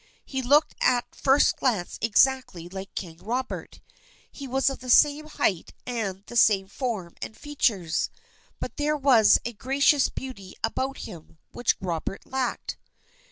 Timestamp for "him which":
11.05-11.75